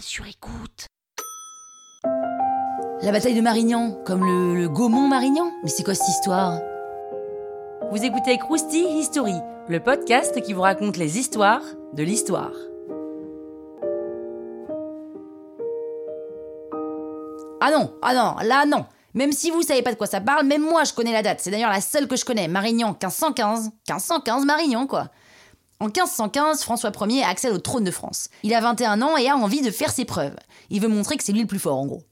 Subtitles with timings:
[0.00, 0.86] sur écoute.
[3.02, 6.58] La bataille de Marignan, comme le, le Gaumont-Marignan Mais c'est quoi cette histoire?
[7.90, 9.34] Vous écoutez Krusty History,
[9.68, 11.62] le podcast qui vous raconte les histoires
[11.92, 12.52] de l'histoire.
[17.60, 20.46] Ah non, ah non, là non Même si vous savez pas de quoi ça parle,
[20.46, 21.40] même moi je connais la date.
[21.40, 22.48] C'est d'ailleurs la seule que je connais.
[22.48, 23.64] Marignan, 1515.
[23.88, 25.08] 1515, Marignan, quoi.
[25.80, 28.28] En 1515, François Ier accède au trône de France.
[28.42, 30.36] Il a 21 ans et a envie de faire ses preuves.
[30.70, 32.02] Il veut montrer que c'est lui le plus fort, en gros.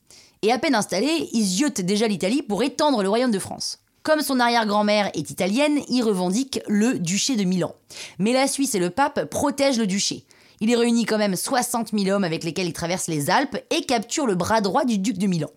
[0.43, 3.79] Et à peine installé, il ziote déjà l'Italie pour étendre le royaume de France.
[4.03, 7.73] Comme son arrière-grand-mère est italienne, il revendique le duché de Milan.
[8.19, 10.25] Mais la Suisse et le pape protègent le duché.
[10.59, 13.83] Il y réunit quand même 60 000 hommes avec lesquels il traverse les Alpes et
[13.83, 15.51] capture le bras droit du duc de Milan.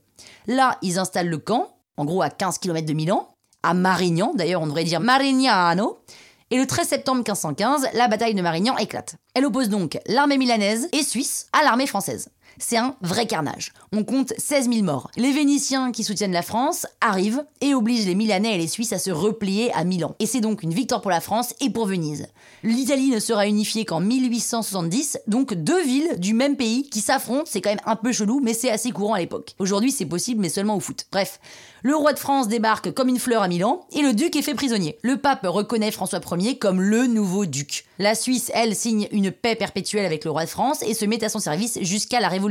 [0.45, 3.29] Là, ils installent le camp, en gros à 15 km de Milan,
[3.63, 5.97] à Marignan, d'ailleurs on devrait dire Marignano,
[6.55, 9.17] et le 13 septembre 1515, la bataille de Marignan éclate.
[9.33, 12.29] Elle oppose donc l'armée milanaise et suisse à l'armée française.
[12.57, 13.73] C'est un vrai carnage.
[13.91, 15.11] On compte 16 000 morts.
[15.17, 18.99] Les Vénitiens qui soutiennent la France arrivent et obligent les Milanais et les Suisses à
[18.99, 20.15] se replier à Milan.
[20.19, 22.27] Et c'est donc une victoire pour la France et pour Venise.
[22.63, 27.61] L'Italie ne sera unifiée qu'en 1870, donc deux villes du même pays qui s'affrontent, c'est
[27.61, 29.53] quand même un peu chelou, mais c'est assez courant à l'époque.
[29.59, 31.05] Aujourd'hui c'est possible, mais seulement au foot.
[31.11, 31.39] Bref,
[31.83, 34.55] le roi de France débarque comme une fleur à Milan et le duc est fait
[34.55, 34.97] prisonnier.
[35.03, 37.85] Le pape reconnaît François Ier comme le nouveau duc.
[37.99, 41.23] La Suisse, elle, signe une paix perpétuelle avec le roi de France et se met
[41.23, 42.44] à son service jusqu'à la Révolution.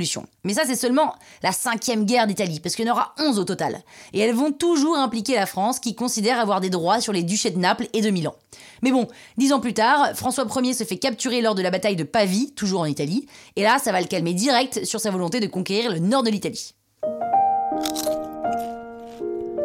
[0.44, 3.44] Mais ça, c'est seulement la cinquième guerre d'Italie, parce qu'il y en aura 11 au
[3.44, 3.82] total.
[4.12, 7.50] Et elles vont toujours impliquer la France, qui considère avoir des droits sur les duchés
[7.50, 8.34] de Naples et de Milan.
[8.82, 11.96] Mais bon, dix ans plus tard, François Ier se fait capturer lors de la bataille
[11.96, 15.40] de Pavie, toujours en Italie, et là, ça va le calmer direct sur sa volonté
[15.40, 16.74] de conquérir le nord de l'Italie.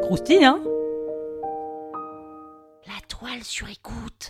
[0.03, 0.59] Krusty, hein?
[2.87, 4.29] La toile sur écoute.